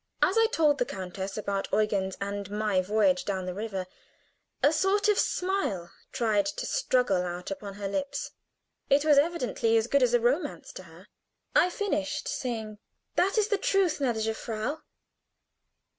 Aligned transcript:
As 0.23 0.35
I 0.35 0.47
told 0.47 0.79
the 0.79 0.83
countess 0.85 1.37
about 1.37 1.67
Eugen's 1.71 2.17
and 2.19 2.49
my 2.49 2.81
voyage 2.81 3.23
down 3.23 3.45
the 3.45 3.53
river, 3.53 3.85
a 4.63 4.73
sort 4.73 5.07
of 5.07 5.19
smile 5.19 5.91
tried 6.11 6.47
to 6.47 6.65
struggle 6.65 7.21
out 7.23 7.51
upon 7.51 7.75
her 7.75 7.87
lips; 7.87 8.31
it 8.89 9.05
was 9.05 9.19
evidently 9.19 9.77
as 9.77 9.85
good 9.85 10.01
as 10.01 10.15
a 10.15 10.19
romance 10.19 10.73
to 10.73 10.83
her. 10.85 11.07
I 11.55 11.69
finished, 11.69 12.27
saying: 12.27 12.79
"That 13.15 13.37
is 13.37 13.49
the 13.49 13.59
truth, 13.59 13.99
gnädige 13.99 14.35
Frau. 14.35 14.79